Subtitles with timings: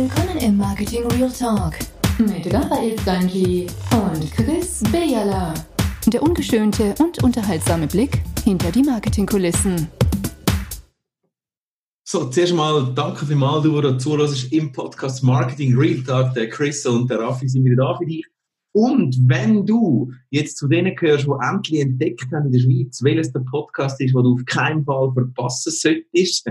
[0.00, 1.74] Willkommen im Marketing Real Talk
[2.20, 5.52] mit Raphael Stanji und Chris Bejala.
[6.06, 9.88] Der ungeschönte und unterhaltsame Blick hinter die Marketingkulissen.
[12.04, 16.32] So, zuerst mal danke vielmals, du, der zuhörst im Podcast Marketing Real Talk.
[16.34, 18.24] Der Chris und der Raffi sind wieder da für dich.
[18.70, 23.32] Und wenn du jetzt zu denen gehörst, die endlich entdeckt haben in der Schweiz, welches
[23.32, 26.46] der Podcast ist, den du auf keinen Fall verpassen solltest,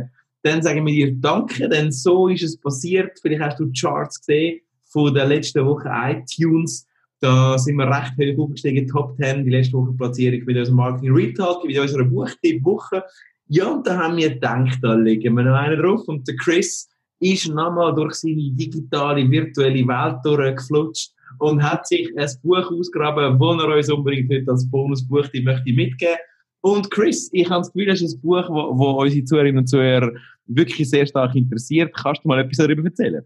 [0.48, 3.20] dann sagen wir dir Danke, denn so ist es passiert.
[3.22, 6.88] Vielleicht hast du die Charts gesehen von der letzten Woche iTunes.
[7.20, 11.14] Da sind wir recht hoch aufgestiegen, Top 10, die letzte Woche Platzierung mit unserem Marketing
[11.14, 13.04] Retalk, mit unserer Buchtipp-Woche.
[13.48, 16.08] Ja, und da haben wir gedacht, da legen wir noch einen drauf.
[16.08, 22.30] Und der Chris ist nochmal durch seine digitale, virtuelle Welt durchgeflutscht und hat sich ein
[22.44, 26.18] Buch ausgraben, das er uns unbedingt heute als Bonusbuch möchte mitgeben
[26.62, 29.68] und Chris, ich habe das Gefühl, das ist ein Buch, wo, wo unsere Zuhörerinnen und
[29.68, 30.12] Zuhörer
[30.48, 31.94] wirklich sehr stark interessiert.
[31.96, 33.26] Kannst du mal etwas darüber erzählen?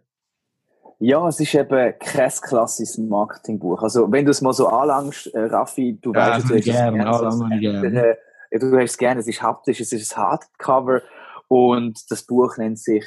[1.00, 3.82] Ja, es ist eben kein klassisches Marketingbuch.
[3.82, 6.66] Also, wenn du es mal so anlangst, äh, Raffi, du ja, weißt, du hast es
[6.66, 7.60] gerne.
[7.60, 8.18] gerne.
[8.52, 11.02] Äh, du hast es gerne, es ist haptisch, es ist ein Hardcover
[11.48, 13.04] und das Buch nennt sich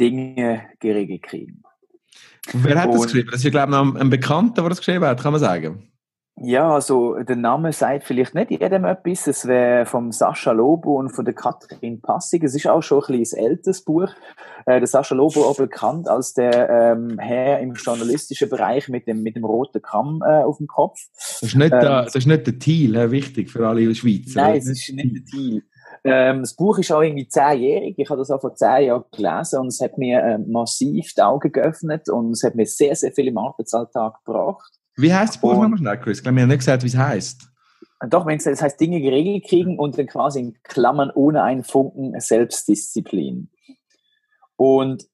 [0.00, 1.62] Dinge geregelt kriegen.
[2.54, 3.28] Wer hat und, das geschrieben?
[3.30, 5.90] Das ist ja, glaube ich, ein, ein Bekannter, der das geschrieben hat, kann man sagen.
[6.38, 9.26] Ja, also der Name sagt vielleicht nicht jedem etwas.
[9.26, 12.44] Es wäre vom Sascha Lobo und von der Katrin Passig.
[12.44, 14.10] Es ist auch schon ein bisschen ein älteres Buch.
[14.66, 19.22] Äh, der Sascha Lobo auch bekannt als der ähm, Herr im journalistischen Bereich mit dem,
[19.22, 20.98] mit dem roten Kamm äh, auf dem Kopf.
[21.16, 23.88] Das ist nicht, ähm, der, das ist nicht der Thiel, äh, wichtig für alle in
[23.88, 24.34] der Schweiz.
[24.34, 25.62] Nein, es ist nicht der Thiel.
[26.04, 27.94] Ähm, das Buch ist auch irgendwie zehnjährig.
[27.96, 31.22] Ich habe das auch vor zehn Jahren gelesen und es hat mir äh, massiv die
[31.22, 34.70] Augen geöffnet und es hat mir sehr, sehr viel im Arbeitsalltag gebracht.
[34.96, 36.18] Wie heißt das Buch nochmal schnell, Chris?
[36.18, 37.50] Ich glaube, wir haben nicht gesagt, wie es heißt.
[38.08, 41.64] Doch, wenn es das heißt Dinge geregelt kriegen und dann quasi in Klammern ohne einen
[41.64, 43.50] Funken Selbstdisziplin.
[44.56, 45.06] Und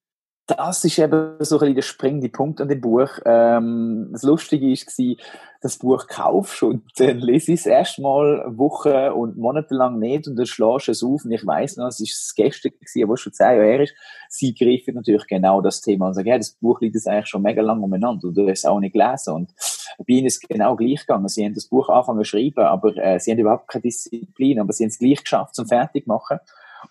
[0.47, 3.09] das ist eben so ein bisschen der springende Punkt an dem Buch.
[3.25, 5.17] Ähm, das Lustige war,
[5.61, 10.35] das Buch kaufst und dann lese ich es erstmal Wochen und Monate lang nicht und
[10.35, 12.73] dann schlägst du es auf und ich weiss noch, es ist das gestern
[13.05, 13.95] aber schon zehn Jahre her ist.
[14.29, 17.43] Sie greifen natürlich genau das Thema und sagen, ja, das Buch liegt jetzt eigentlich schon
[17.43, 19.55] mega lang umeinander und du hast es auch nicht gelesen und
[19.99, 21.29] bei ihnen ist es genau gleich gegangen.
[21.29, 24.73] Sie haben das Buch angefangen zu schreiben, aber äh, sie haben überhaupt keine Disziplin, aber
[24.73, 26.39] sie haben es gleich geschafft zum fertig machen.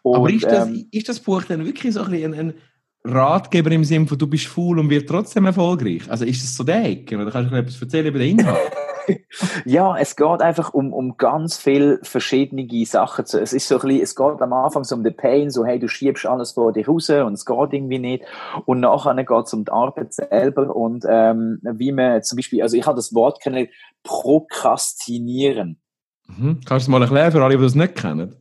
[0.03, 2.53] Und, aber ist das, ähm, ist das Buch dann wirklich so ein, ein
[3.03, 6.09] Ratgeber im Sinne von, du bist faul und wirst trotzdem erfolgreich?
[6.09, 7.17] Also ist das so der Ecke?
[7.17, 8.71] Oder kannst du etwas erzählen über den Inhalt?
[9.65, 13.25] ja, es geht einfach um, um ganz viele verschiedene Sachen.
[13.25, 15.79] Es ist so ein bisschen, es geht am Anfang so um den Pain, so hey,
[15.79, 18.23] du schiebst alles vor dich raus und es geht irgendwie nicht.
[18.65, 22.77] Und nachher geht es um die Arbeit selber und ähm, wie man zum Beispiel, also
[22.77, 23.67] ich habe das Wort kennen,
[24.03, 25.81] prokrastinieren.
[26.27, 26.61] Mhm.
[26.65, 28.35] Kannst du es mal erklären für alle, die das nicht kennen?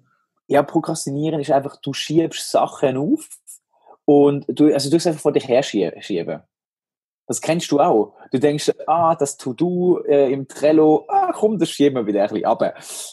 [0.48, 3.28] Ja, prokrastinieren ist einfach, du schiebst Sachen auf
[4.10, 6.42] und du, also du es einfach vor dich her schieben.
[7.28, 8.14] Das kennst du auch.
[8.32, 12.28] Du denkst, ah, das To-Do äh, im Trello, ah, komm, das schieben wir wieder ein
[12.28, 12.60] bisschen ab.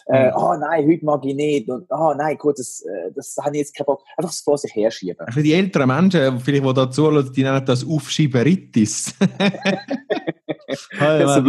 [0.07, 1.69] Äh, oh nein, heute mag ich nicht.
[1.69, 4.01] Und, oh nein, gut, das, äh, das habe ich jetzt keinen Bock.
[4.17, 5.27] Einfach das vor sich her schieben.
[5.31, 9.13] Für die älteren Menschen, vielleicht, die da zuhören, die nennen das Aufschieberitis.
[10.99, 11.43] ja, so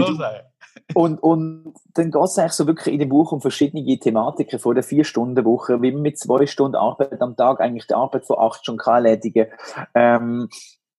[0.99, 4.75] und, und dann geht es eigentlich so wirklich in dem Buch um verschiedene Thematiken von
[4.75, 8.63] der Vier-Stunden-Woche, wie man mit zwei Stunden Arbeit am Tag eigentlich die Arbeit von acht
[8.63, 9.47] Stunden kann erledigen.
[9.95, 10.49] Ähm,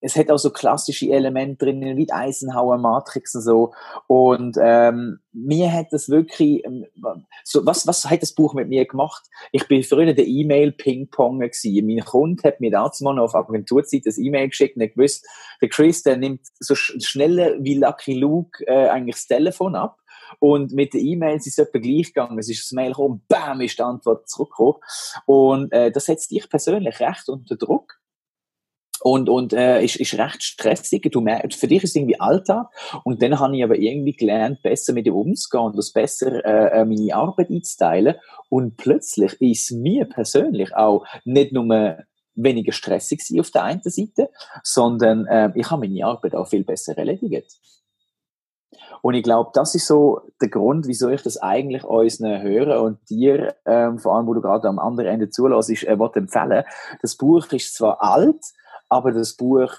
[0.00, 3.72] es hat auch so klassische Elemente drin, wie die Eisenhower Matrix und so.
[4.06, 6.86] Und ähm, mir hat das wirklich, ähm,
[7.44, 9.22] so, was, was hat das Buch mit mir gemacht?
[9.52, 11.86] Ich bin früher der E-Mail-Ping-Pong gewesen.
[11.86, 15.26] Mein Kunde hat mir damals mal auf Agenturzeit das E-Mail geschickt und ich wusste,
[15.60, 19.98] der Chris, der nimmt so schneller wie Lucky Luke äh, eigentlich das Telefon ab.
[20.38, 22.38] Und mit den E-Mails ist es etwa gleich gegangen.
[22.38, 24.76] Es ist das Mail gekommen, bam, ist die Antwort zurückgekommen.
[25.26, 27.99] Und äh, das setzt dich persönlich recht unter Druck
[29.02, 31.08] und, und äh, ist, ist recht stressig.
[31.10, 32.68] Du merkst, für dich ist es irgendwie Alltag.
[33.04, 36.80] Und dann habe ich aber irgendwie gelernt, besser mit dem umzugehen und das besser äh,
[36.80, 38.16] äh meine Arbeit einzuteilen.
[38.48, 41.98] Und plötzlich ist mir persönlich auch nicht nur
[42.34, 44.30] weniger stressig auf der einen Seite,
[44.62, 47.58] sondern äh, ich habe meine Arbeit auch viel besser erledigt.
[49.02, 52.98] Und ich glaube, das ist so der Grund, wieso ich das eigentlich unseren Hörer und
[53.08, 56.64] dir, ähm, vor allem, wo du gerade am anderen Ende zulässt, äh, empfehlen.
[57.00, 58.44] Das Buch ist zwar alt,
[58.90, 59.72] aber das Buch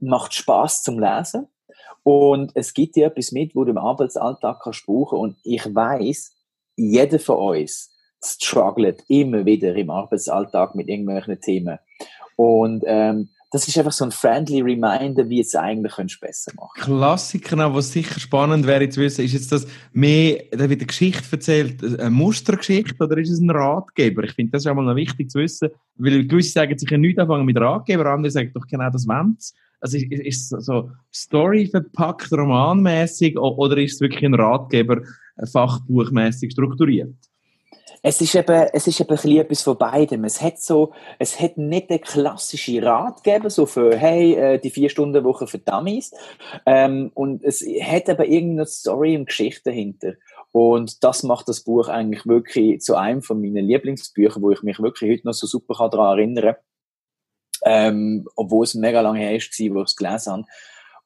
[0.00, 1.46] macht Spaß zum Lesen.
[2.02, 5.18] Und es gibt dir etwas mit, wo du im Arbeitsalltag kannst brauchen.
[5.18, 6.34] Und ich weiß,
[6.76, 11.78] jeder von uns struggelt immer wieder im Arbeitsalltag mit irgendwelchen Themen.
[12.36, 16.74] Und ähm, das ist einfach so ein friendly Reminder, wie es eigentlich könntest besser machen.
[16.74, 21.24] Klassiker, was sicher spannend wäre zu wissen, ist jetzt das mehr, da wird eine Geschichte
[21.32, 24.24] erzählt, eine Mustergeschichte oder ist es ein Ratgeber?
[24.24, 26.98] Ich finde das ist auch mal noch wichtig zu wissen, weil gewisse sagen sich ja
[26.98, 29.36] nicht anfangen mit Ratgeber, andere sagen doch genau das wollen
[29.80, 35.00] Also ist, ist so Story verpackt, romanmäßig oder ist es wirklich ein Ratgeber,
[35.50, 37.14] fachbuchmäßig strukturiert?
[38.02, 40.24] Es ist eben, es ist eben ein etwas von beidem.
[40.24, 44.88] Es hat so, es hat nicht den klassischen Ratgeber, so für, hey, äh, die vier
[44.88, 46.12] Stunden Woche für Dummies.
[46.66, 50.14] Ähm, und es hat aber irgendeine Story und Geschichte dahinter.
[50.52, 54.80] Und das macht das Buch eigentlich wirklich zu einem von meinen Lieblingsbüchern, wo ich mich
[54.80, 56.58] wirklich heute noch so super daran erinnere.
[57.64, 60.44] Ähm, obwohl es mega lange her ist, wo ich es gelesen habe.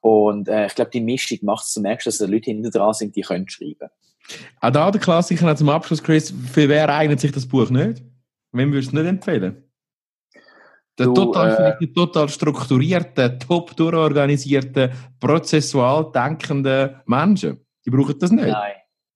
[0.01, 2.93] Und äh, ich glaube, die Mischung macht es, du merkst, dass da Leute hinter dran
[2.93, 3.89] sind, die können schreiben.
[4.61, 6.33] Auch da der Klassiker zum Abschluss, Chris.
[6.51, 8.03] Für wer eignet sich das Buch nicht?
[8.51, 9.63] Wem würdest du nicht empfehlen?
[10.97, 17.65] Der du, total, äh, total strukturierten, top durchorganisierten, prozessual denkenden Menschen.
[17.85, 18.47] Die brauchen das nicht.
[18.47, 18.73] Nein.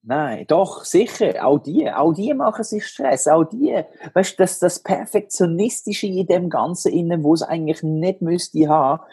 [0.09, 1.45] Nein, doch, sicher.
[1.45, 3.27] Auch die, auch die machen sich Stress.
[3.27, 3.83] Auch die,
[4.13, 9.03] weißt du, das, das Perfektionistische in dem Ganzen innen, wo es eigentlich nicht müsste haben,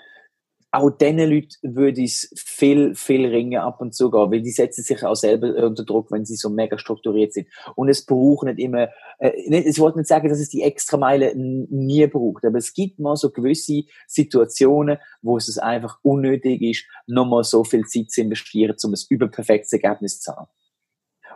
[0.74, 4.82] auch diesen Leuten würde ich viel, viel ringen ab und zu gehen, weil die setzen
[4.82, 7.46] sich auch selber unter Druck, wenn sie so mega strukturiert sind.
[7.76, 8.88] Und es braucht nicht immer,
[9.18, 12.98] äh, ich wollte nicht sagen, dass es die extra Meile nie braucht, aber es gibt
[12.98, 18.74] mal so gewisse Situationen, wo es einfach unnötig ist, nochmal so viel Zeit zu investieren,
[18.82, 20.48] um ein überperfektes Ergebnis zu haben.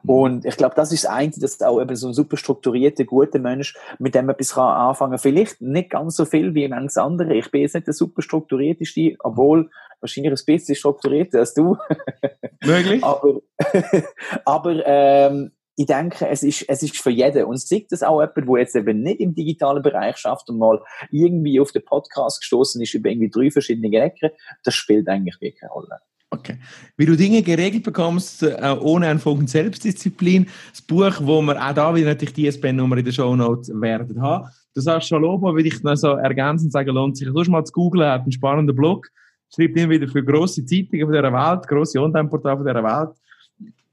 [0.03, 0.11] Mhm.
[0.11, 3.39] Und ich glaube, das ist das eine, dass auch eben so ein super strukturierter, guter
[3.39, 7.35] Mensch mit dem etwas kann anfangen Vielleicht nicht ganz so viel wie manches andere.
[7.35, 11.77] Ich bin jetzt nicht der super strukturierteste, obwohl wahrscheinlich ein bisschen strukturierter als du.
[12.65, 13.03] Möglich.
[13.03, 13.41] aber
[14.45, 17.44] aber ähm, ich denke, es ist, es ist für jeden.
[17.44, 20.83] Und sieht das auch jemand, der jetzt eben nicht im digitalen Bereich schafft und mal
[21.12, 24.31] irgendwie auf den Podcast gestoßen ist über irgendwie drei verschiedene Ecken,
[24.65, 26.01] das spielt eigentlich wirklich eine Rolle.
[26.31, 26.59] Okay.
[26.99, 30.47] Wie du Dinge geregelt bekommst, äh, ohne einen Funken Selbstdisziplin.
[30.71, 34.21] Das Buch, wo wir auch da wieder natürlich die ISBN-Nummer in den Show Notes werden
[34.21, 34.49] haben.
[34.75, 37.29] Du sagst Shalobo, würde ich noch so ergänzend sagen, lohnt sich.
[37.29, 39.09] Du mal zu googlen, hat einen spannenden Blog,
[39.55, 43.17] schreibt immer wieder für grosse Zeitungen von dieser Welt, grosse Online-Portale von dieser Welt.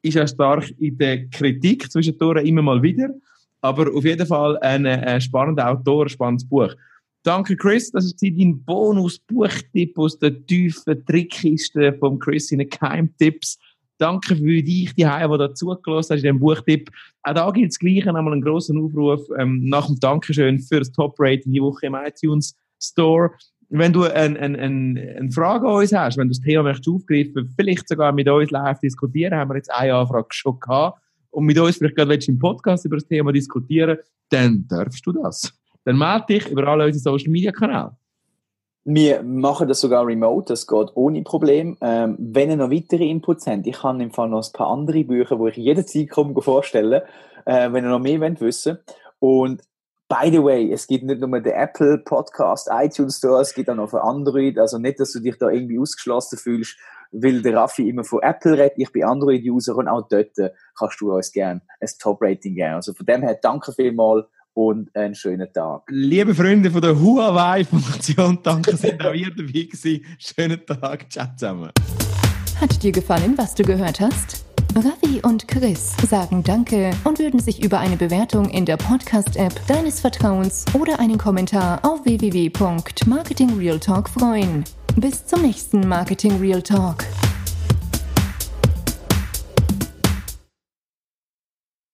[0.02, 3.10] Ist ja stark in der Kritik zwischendurch immer mal wieder.
[3.62, 6.76] Aber auf jeden Fall ein, ein spannender Autor, ein spannendes Buch.
[7.26, 7.90] Danke, Chris.
[7.90, 13.58] Das ist dein Bonus-Buchtipp aus der tiefen Trickkiste von Chris in den Keimtipps.
[13.98, 16.92] Danke für dich, die Haie, die dazugelassen hast in diesem Buchtipp.
[17.24, 20.92] Auch da gilt das Gleiche, einmal einen grossen Aufruf ähm, nach dem Dankeschön für das
[20.92, 23.32] Top-Rating die Woche im iTunes Store.
[23.70, 26.88] Wenn du eine ein, ein, ein Frage an uns hast, wenn du das Thema möchtest
[26.90, 31.02] aufgreifen, vielleicht sogar mit uns live diskutieren, haben wir jetzt eine Anfrage schon gehabt,
[31.32, 33.98] und mit uns vielleicht gerade im Podcast über das Thema diskutieren,
[34.30, 35.52] dann darfst du das
[35.86, 37.96] dann melde dich über alle unsere Social Media Kanäle.
[38.88, 41.76] Wir machen das sogar remote, das geht ohne Problem.
[41.82, 45.04] Ähm, wenn ihr noch weitere Inputs habt, ich habe im Fall noch ein paar andere
[45.04, 47.02] Bücher, wo ich jederzeit komme vorstellen,
[47.46, 48.78] äh, wenn ihr noch mehr wollt wissen.
[49.18, 49.64] Und
[50.08, 53.76] by the way, es gibt nicht nur den Apple Podcast, iTunes Store, es gibt auch
[53.76, 54.60] noch für Android.
[54.60, 56.78] Also nicht, dass du dich da irgendwie ausgeschlossen fühlst,
[57.12, 58.78] weil der Raffi immer von Apple redet.
[58.78, 60.38] Ich bin Android-User und auch dort
[60.78, 62.74] kannst du uns gerne ein Top-Rating geben.
[62.74, 65.84] Also von dem her danke vielmals und einen schönen Tag.
[65.90, 70.04] Liebe Freunde von der Huawei-Funktion, danke, dass ihr auch hier dabei gewesen.
[70.18, 71.70] Schönen Tag, ciao zusammen.
[72.60, 74.44] Hat dir gefallen, was du gehört hast?
[74.76, 80.02] Ravi und Chris sagen Danke und würden sich über eine Bewertung in der Podcast-App deines
[80.02, 84.66] Vertrauens oder einen Kommentar auf www.marketingrealtalk freuen.
[84.98, 87.06] Bis zum nächsten Marketing Real Talk.